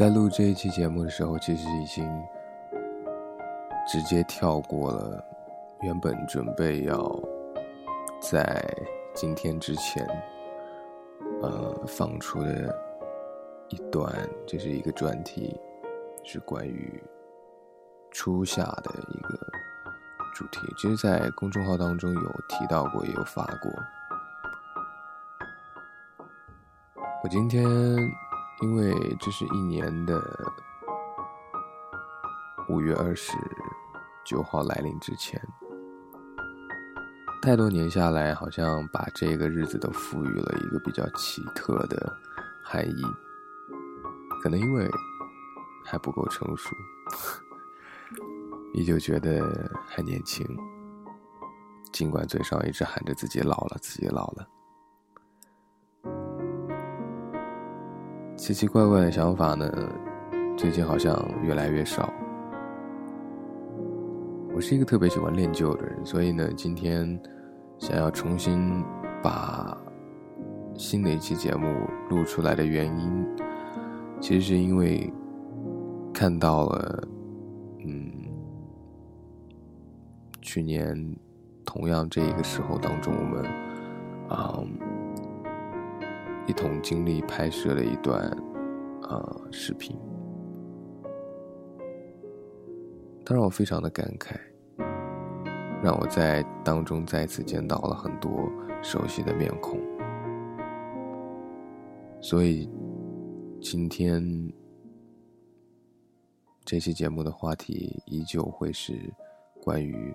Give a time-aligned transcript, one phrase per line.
[0.00, 2.10] 在录这一期节目的时候，其实已经
[3.86, 5.22] 直接跳过了
[5.82, 7.22] 原本准备要
[8.18, 8.64] 在
[9.12, 10.02] 今天之前
[11.42, 12.74] 呃放出的
[13.68, 14.10] 一段，
[14.46, 15.54] 就是一个专题，
[16.24, 16.98] 是关于
[18.10, 19.38] 初夏的一个
[20.34, 20.60] 主题。
[20.78, 23.70] 其实，在公众号当中有提到过，也有发过。
[27.22, 27.62] 我今天
[28.62, 30.22] 因为这是一年的
[32.68, 33.32] 五月二十
[34.24, 35.40] 九号来临之前，
[37.40, 42.14] 太多年下来，好像把这个日子都赋予了一个比较奇特的
[42.62, 43.02] 含义。
[44.42, 44.88] 可能因为
[45.84, 46.76] 还不够成熟，
[48.74, 50.46] 依旧觉得还年轻，
[51.92, 54.46] 尽管嘴上一直喊着自己老了，自己老了。
[58.40, 59.70] 奇奇怪怪的想法呢，
[60.56, 62.10] 最近好像越来越少。
[64.54, 67.20] 我是一个特别喜欢练就的人，所以呢，今天
[67.76, 68.82] 想要重新
[69.22, 69.76] 把
[70.74, 71.66] 新的一期节目
[72.08, 73.26] 录出来的原因，
[74.22, 75.12] 其实是因为
[76.10, 77.08] 看到了，
[77.84, 78.10] 嗯，
[80.40, 81.14] 去年
[81.62, 83.44] 同样这一个时候当中，我们
[84.30, 84.64] 啊。
[86.46, 88.20] 一同经历拍摄了一段，
[89.02, 89.96] 呃，视频，
[93.24, 94.36] 它让我非常的感慨，
[95.80, 98.50] 让我在当中再次见到了很多
[98.82, 99.78] 熟悉的面孔，
[102.20, 102.68] 所以
[103.60, 104.52] 今天
[106.64, 108.98] 这期节目的话题依旧会是
[109.62, 110.12] 关于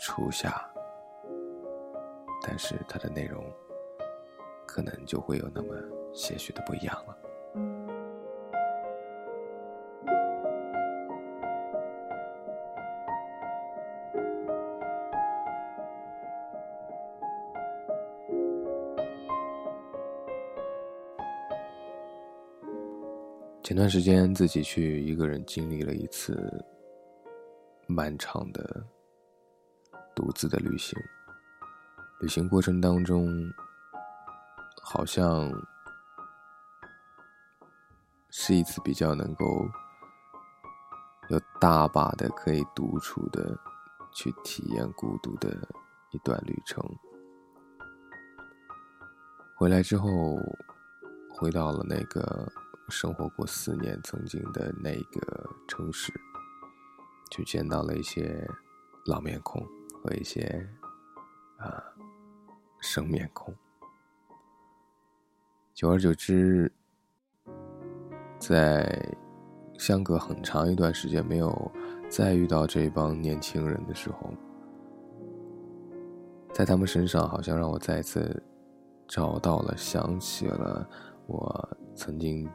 [0.00, 0.64] 初夏，
[2.42, 3.44] 但是它的内容。
[4.74, 5.74] 可能就会有那么
[6.14, 7.14] 些许的不一样了。
[23.62, 26.64] 前段时间自己去一个人经历了一次
[27.86, 28.82] 漫长的
[30.14, 30.98] 独自的旅行，
[32.22, 33.28] 旅行过程当中。
[34.92, 35.50] 好像
[38.28, 39.66] 是一次比较能够
[41.30, 43.58] 有大把的可以独处的
[44.12, 45.48] 去体验孤独的
[46.10, 46.84] 一段旅程。
[49.56, 50.36] 回来之后，
[51.34, 52.52] 回到了那个
[52.90, 56.12] 生活过四年曾经的那个城市，
[57.30, 58.46] 就见到了一些
[59.06, 59.66] 老面孔
[60.02, 60.68] 和一些
[61.56, 61.82] 啊
[62.82, 63.56] 生面孔。
[65.74, 66.70] 久而久之，
[68.38, 69.16] 在
[69.78, 71.72] 相隔很长一段时间没有
[72.10, 74.30] 再遇到这帮年轻人的时候，
[76.52, 78.42] 在他们身上好像让我再次
[79.08, 80.86] 找到了、想起了
[81.26, 82.46] 我曾经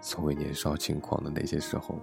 [0.00, 2.00] 所谓年少轻狂的那些时候，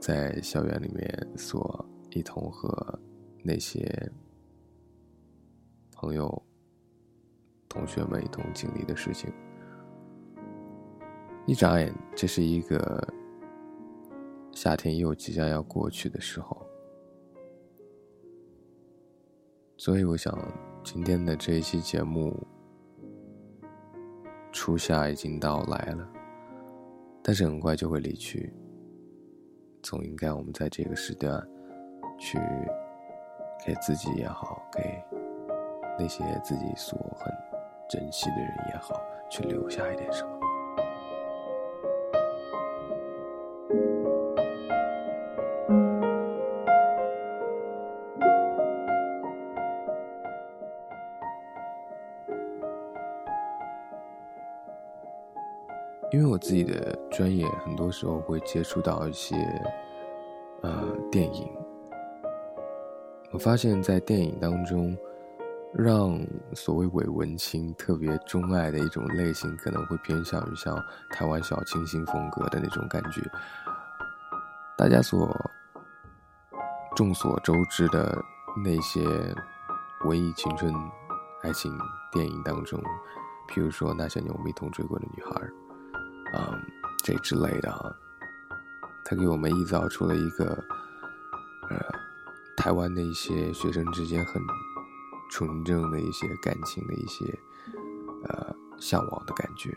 [0.00, 2.98] 在校园里面所一同和
[3.44, 4.10] 那些
[5.92, 6.42] 朋友、
[7.68, 9.32] 同学们一同经历的事情。
[11.46, 13.06] 一眨眼，这是一个
[14.50, 16.66] 夏天又即将要过去的时候，
[19.76, 20.36] 所以我想，
[20.82, 22.36] 今天的这一期节目，
[24.50, 26.08] 初夏已经到来了，
[27.22, 28.52] 但是很快就会离去，
[29.84, 31.40] 总应该我们在这个时段，
[32.18, 32.38] 去
[33.64, 35.00] 给自己也好，给
[35.96, 37.32] 那些自己所很
[37.88, 39.00] 珍惜的人也好，
[39.30, 40.35] 去留下一点什么。
[56.36, 59.34] 我自己的专业，很多时候会接触到一些，
[60.60, 61.48] 呃，电影。
[63.32, 64.94] 我发现，在电影当中，
[65.72, 66.20] 让
[66.52, 70.78] 所谓伪文青特别钟爱的一种类型，可能会偏向于像
[71.08, 73.22] 台湾小清新风格的那种感觉。
[74.76, 75.34] 大家所
[76.94, 78.14] 众所周知的
[78.62, 79.00] 那些
[80.04, 80.70] 文艺青春
[81.42, 81.72] 爱情
[82.12, 82.78] 电影当中，
[83.48, 85.40] 譬如说那些年我们一同追过的女孩。
[86.32, 86.60] 啊，
[87.04, 87.94] 这之类的啊，
[89.04, 90.46] 他给我们臆造出了一个，
[91.70, 91.78] 呃，
[92.56, 94.42] 台湾的一些学生之间很
[95.30, 97.24] 纯正的一些感情的一些
[98.24, 99.74] 呃向往的感觉。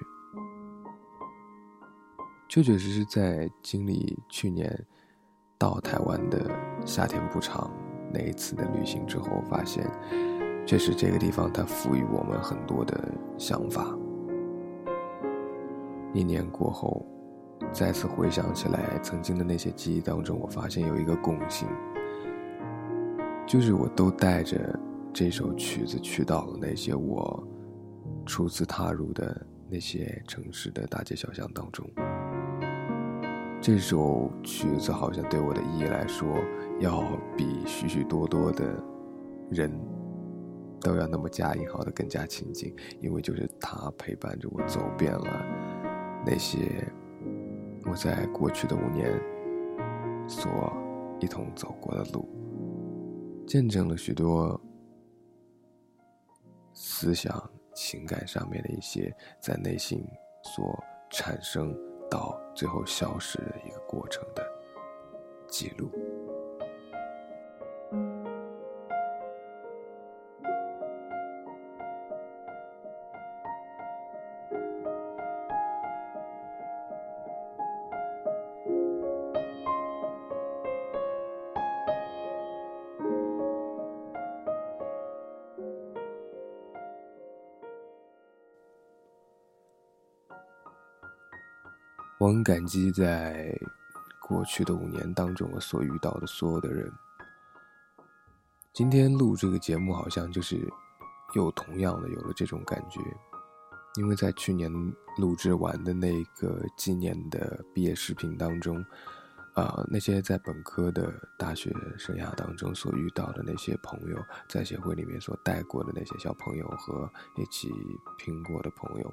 [2.48, 4.88] 确确实实在经历去年
[5.58, 6.50] 到台湾的
[6.84, 7.72] 夏天不长
[8.12, 9.88] 那一次的旅行之后，发现
[10.66, 13.86] 确实这个地方它赋予我们很多的想法。
[16.20, 17.06] 一年过后，
[17.72, 21.66] 再次回想起来曾经的那些记忆当中，我发现有一个共性，
[23.48, 24.78] 就是我都带着
[25.14, 27.42] 这首曲子去到了那些我
[28.26, 31.90] 初次踏入的那些城市的大街小巷当中。
[33.62, 36.28] 这首曲子好像对我的意义来说，
[36.82, 37.02] 要
[37.38, 38.66] 比许许多多的
[39.50, 39.72] 人
[40.82, 45.69] 都要那么加引号的更加亲近，因为就是它陪伴着我走遍了。
[46.26, 46.88] 那些
[47.86, 49.12] 我在过去的五年
[50.28, 50.50] 所
[51.20, 52.28] 一同走过的路，
[53.48, 54.60] 见证了许多
[56.74, 60.06] 思想、情感上面的一些在内心
[60.44, 60.78] 所
[61.10, 61.76] 产生
[62.10, 64.46] 到最后消失的一个过程的
[65.48, 65.90] 记录。
[92.32, 93.60] 很感激在
[94.22, 96.92] 过去的五年当中我所遇到的所有的人。
[98.72, 100.56] 今天录这个节目，好像就是
[101.34, 103.02] 又同样的有了这种感觉，
[103.96, 104.72] 因为在去年
[105.18, 108.86] 录制完的那个纪念的毕业视频当中，
[109.56, 117.70] 啊，那些在本科的大学生涯当中所遇到的那些朋友，在协会里面所带过的那些小朋友和一起
[118.20, 119.12] 拼过的朋友。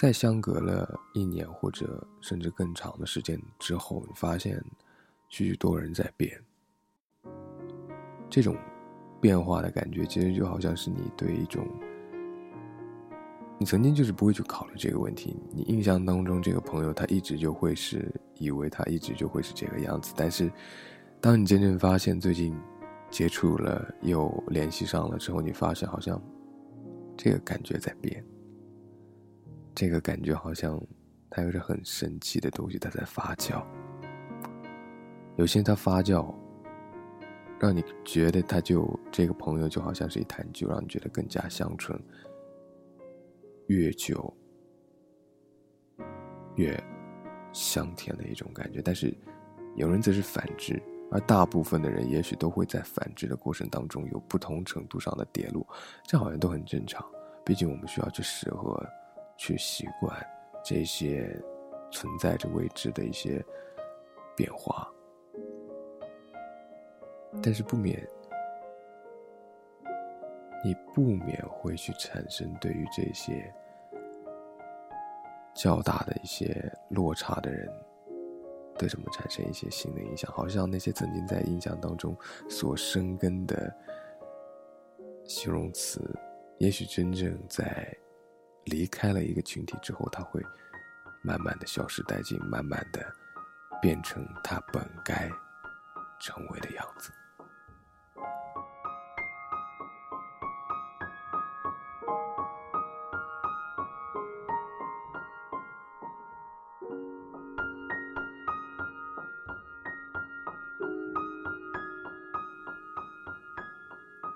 [0.00, 4.58] 在相隔了一年或者甚至更长的时间之后，你发现
[5.28, 6.42] 许许多人在变。
[8.30, 8.56] 这种
[9.20, 11.68] 变化的感觉，其实就好像是你对一种
[13.58, 15.36] 你曾经就是不会去考虑这个问题。
[15.50, 20.50] 你印象当中这个朋友，他一直就会是以为他一直就会是这个样子，但是
[21.20, 22.58] 当你真正发现最近
[23.10, 26.18] 接触了又联系上了之后，你发现好像
[27.18, 28.24] 这个感觉在变。
[29.80, 30.78] 这个感觉好像，
[31.30, 33.64] 它有着很神奇的东西，它在发酵。
[35.36, 36.34] 有些它发酵，
[37.58, 41.98] 让你觉得它就这个朋友就好像是一坛酒，让你觉得更加香醇。
[43.68, 44.30] 越久，
[46.56, 46.78] 越
[47.50, 48.82] 香甜的一种感觉。
[48.82, 49.16] 但是，
[49.76, 50.78] 有人则是反之，
[51.10, 55.66] 而大部分的人也许都会在反之的过程当中有不同程度上的跌落，
[56.04, 57.02] 这好像都很正常。
[57.46, 58.86] 毕竟我们需要去适合。
[59.40, 60.14] 去习惯
[60.62, 61.34] 这些
[61.90, 63.42] 存在着未知的一些
[64.36, 64.86] 变化，
[67.42, 68.06] 但是不免
[70.62, 73.50] 你不免会去产生对于这些
[75.54, 77.66] 较大的一些落差的人，
[78.76, 80.30] 对什么产生一些新的影响？
[80.32, 82.14] 好像那些曾经在印象当中
[82.46, 83.74] 所生根的
[85.24, 86.14] 形容词，
[86.58, 87.90] 也许真正在。
[88.64, 90.40] 离开了一个群体之后，他会
[91.22, 93.14] 慢慢的消失殆尽，慢慢的
[93.80, 95.30] 变成他本该
[96.18, 97.10] 成为的样子。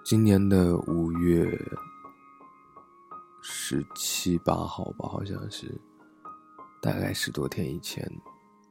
[0.03, 1.59] 今年的五月。
[3.67, 5.67] 十七八号吧，好像是，
[6.83, 8.07] 大概十多天以前，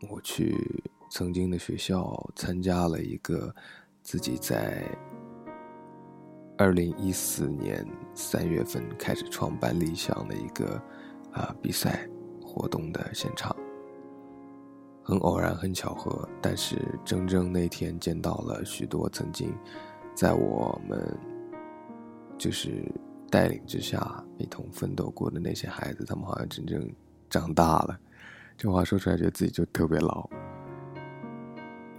[0.07, 0.55] 我去
[1.09, 3.51] 曾经的学校参加了一个
[4.03, 4.88] 自己在
[6.59, 7.83] 二零一四年
[8.13, 10.79] 三月份开始创办理想的一个
[11.31, 12.07] 啊比赛
[12.39, 13.55] 活动的现场。
[15.01, 19.51] 很偶然，很巧合，但是真正那天见到了许多曾经
[20.13, 21.17] 在我们
[22.38, 22.85] 就是。
[23.34, 26.88] 带领之下一同奋斗过的那些孩子，他们好像真正
[27.32, 28.00] 长大了。
[28.56, 30.30] 这话说出来，觉得自己就特别老。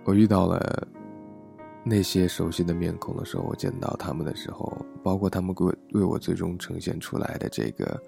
[0.04, 0.86] 我遇到了
[1.82, 8.00] 那些熟悉的面孔的时候，我见到他们的时候，包括他们为为我最终呈现出来的这个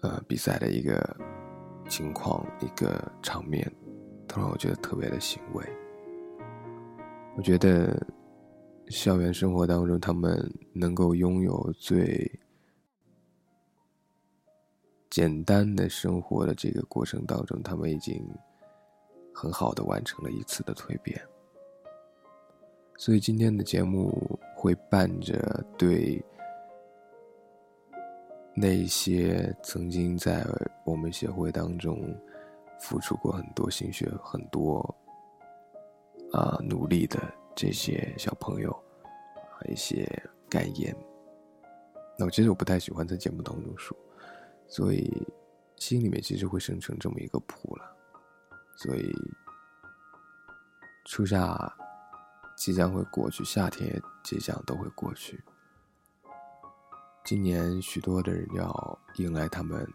[0.00, 1.14] 呃比赛的一个
[1.90, 3.70] 情况、一个场面，
[4.26, 5.62] 都让我觉得特别的欣慰。
[7.36, 8.02] 我觉得
[8.90, 12.28] 校园生活当中，他们能够拥有最
[15.08, 18.20] 简单的生活的这个过程当中，他们已经
[19.32, 21.18] 很好的完成了一次的蜕变。
[22.98, 26.22] 所以今天的节目会伴着对
[28.54, 30.44] 那些曾经在
[30.84, 31.96] 我们协会当中
[32.80, 34.82] 付出过很多心血、很多
[36.32, 37.18] 啊努力的
[37.54, 38.84] 这些小朋友
[39.68, 40.06] 一些
[40.48, 40.96] 感言。
[42.18, 43.96] 那我其实我不太喜欢在节目当中说，
[44.66, 45.26] 所以
[45.76, 47.96] 心里面其实会生成这么一个谱了。
[48.76, 49.12] 所以
[51.04, 51.76] 初夏。
[52.56, 55.42] 即将会过去，夏天即将都会过去。
[57.24, 59.90] 今年许多的人要迎来他们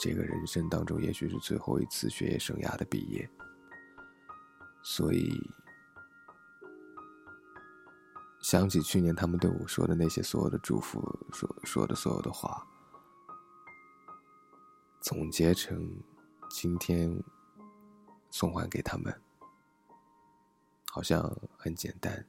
[0.00, 3.30] 这个人生当中，也许是最后一次学业生涯的毕业。
[4.84, 5.40] 所以，
[8.40, 11.00] 想起去年他们对我说的那些所有的祝福，
[11.32, 12.66] 说说的所有的话，
[15.00, 15.90] 总结成
[16.50, 17.18] 今天
[18.30, 19.20] 送还给他们。
[20.92, 22.24] 好像很简单，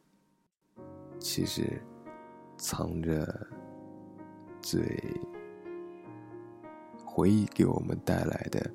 [1.20, 1.80] 其实
[2.58, 3.48] 藏着
[4.60, 4.82] 最
[7.06, 8.74] 回忆给我们带来的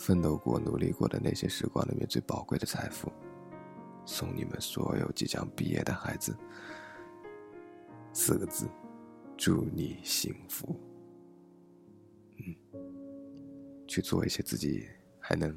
[0.00, 3.12] 奋斗过、努力过的那些时光里面最宝贵的财富，
[4.06, 6.34] 送你们所有即将毕业的孩子
[8.10, 8.66] 四个字：
[9.36, 10.74] 祝你幸福。
[12.38, 12.56] 嗯，
[13.86, 14.88] 去做一些自己
[15.18, 15.54] 还能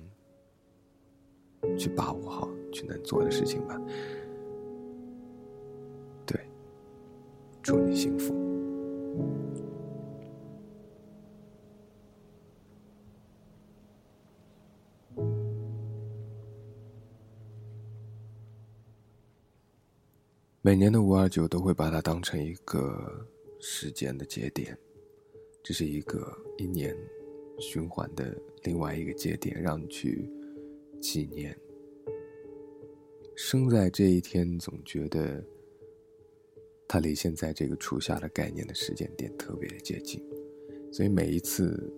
[1.78, 2.50] 去把握好。
[2.74, 3.80] 去能做的事情吧。
[6.26, 6.50] 对，
[7.62, 8.34] 祝你幸福。
[20.66, 23.28] 每年的五二九都会把它当成一个
[23.60, 24.78] 时间的节点，
[25.62, 26.96] 这是一个一年
[27.60, 30.26] 循环的另外一个节点，让你去
[31.02, 31.54] 纪念。
[33.36, 35.44] 生在这一天，总觉得
[36.88, 40.26] 它离现在这个初夏的概念的时间点特别的接近，
[40.94, 41.94] 所以每一次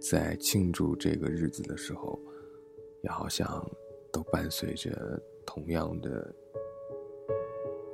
[0.00, 2.18] 在庆祝这个日子的时候，
[3.02, 3.46] 也好像
[4.10, 6.34] 都伴随着同样的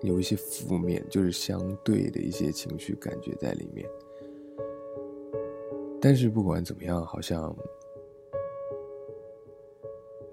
[0.03, 3.89] 有一些负面，就是相对的一些情绪感觉在里面。
[6.01, 7.55] 但是不管怎么样，好像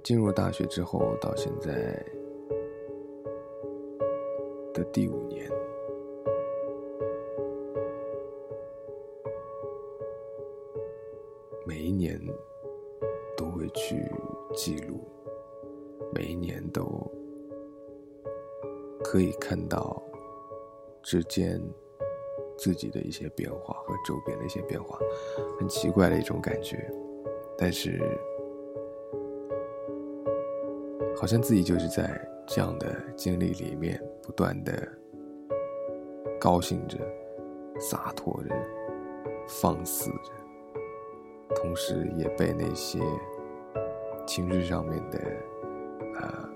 [0.03, 2.05] 进入大学之后到现在。
[4.73, 5.49] 的第五年，
[11.65, 12.21] 每一年
[13.35, 13.95] 都会去
[14.53, 14.86] 记录，
[19.09, 20.03] 可以看到
[21.01, 21.61] 之间
[22.57, 24.99] 自己的一些变化和周边的一些变化，
[25.57, 26.91] 很奇怪的一种感觉，
[27.57, 28.01] 但是
[31.15, 33.97] 好像自己就是在这样的经历里面。
[34.21, 34.85] 不断的
[36.37, 36.97] 高兴着，
[37.79, 38.53] 洒脱着，
[39.47, 42.99] 放肆着，同时也被那些
[44.25, 45.17] 情绪上面的
[46.19, 46.46] 啊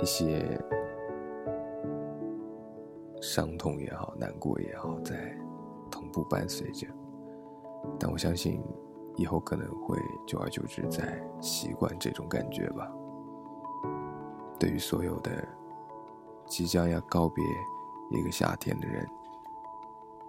[0.00, 0.60] 一些
[3.20, 5.36] 伤痛也好，难过也好，在
[5.90, 6.86] 同步伴随着。
[7.98, 8.62] 但我相信，
[9.16, 12.90] 以后可能会久而久之在习惯这种感觉吧。
[14.58, 15.30] 对于所有的。
[16.50, 17.44] 即将要告别
[18.08, 19.06] 一个夏天的人，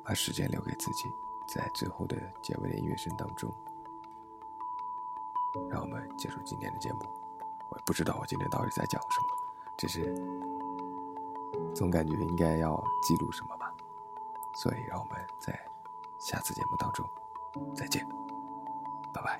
[0.04, 1.08] 把时间留给自己，
[1.48, 3.50] 在最后的结尾的音乐声当中，
[5.70, 7.00] 让我们结束今天的节目。
[7.70, 9.28] 我也不知道我今天到底在讲什么，
[9.79, 10.13] 只是
[11.74, 13.74] 总感觉应该要记录什么吧。
[14.53, 15.57] 所以，让我们在
[16.19, 17.07] 下次节目当中
[17.74, 18.05] 再见，
[19.13, 19.39] 拜拜。